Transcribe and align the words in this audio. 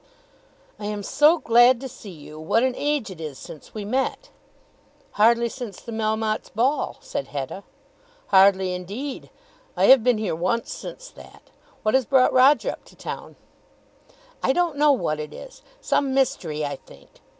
"I 0.79 0.85
am 0.87 1.03
so 1.03 1.37
glad 1.37 1.79
to 1.81 1.87
see 1.87 2.09
you. 2.09 2.39
What 2.39 2.63
an 2.63 2.73
age 2.75 3.11
it 3.11 3.21
is 3.21 3.37
since 3.37 3.75
we 3.75 3.85
met." 3.85 4.31
"Hardly 5.11 5.47
since 5.47 5.79
the 5.79 5.91
Melmottes' 5.91 6.49
ball," 6.51 6.97
said 7.01 7.27
Hetta. 7.27 7.61
"Hardly 8.29 8.73
indeed. 8.73 9.29
I 9.77 9.85
have 9.93 10.03
been 10.03 10.17
here 10.17 10.33
once 10.35 10.73
since 10.73 11.11
that. 11.11 11.51
What 11.83 11.93
has 11.93 12.05
brought 12.07 12.33
Roger 12.33 12.71
up 12.71 12.83
to 12.85 12.95
town?" 12.95 13.35
"I 14.41 14.53
don't 14.53 14.75
know 14.75 14.91
what 14.91 15.19
it 15.19 15.35
is. 15.35 15.61
Some 15.81 16.15
mystery, 16.15 16.65
I 16.65 16.77
think. 16.77 17.21